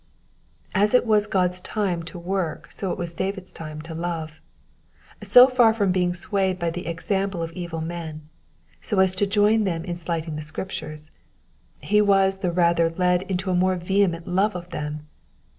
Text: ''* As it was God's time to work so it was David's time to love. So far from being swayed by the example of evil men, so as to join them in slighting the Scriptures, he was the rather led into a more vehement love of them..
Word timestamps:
''* 0.41 0.45
As 0.73 0.95
it 0.95 1.05
was 1.05 1.27
God's 1.27 1.61
time 1.61 2.01
to 2.09 2.17
work 2.17 2.71
so 2.71 2.91
it 2.91 2.97
was 2.97 3.13
David's 3.13 3.51
time 3.51 3.83
to 3.83 3.93
love. 3.93 4.41
So 5.21 5.47
far 5.47 5.75
from 5.75 5.91
being 5.91 6.15
swayed 6.15 6.57
by 6.57 6.71
the 6.71 6.87
example 6.87 7.43
of 7.43 7.51
evil 7.51 7.81
men, 7.81 8.27
so 8.81 8.97
as 8.99 9.13
to 9.13 9.27
join 9.27 9.63
them 9.63 9.85
in 9.85 9.95
slighting 9.95 10.37
the 10.37 10.41
Scriptures, 10.41 11.11
he 11.81 12.01
was 12.01 12.39
the 12.39 12.51
rather 12.51 12.89
led 12.89 13.21
into 13.29 13.51
a 13.51 13.55
more 13.55 13.75
vehement 13.75 14.27
love 14.27 14.55
of 14.55 14.69
them.. 14.71 15.05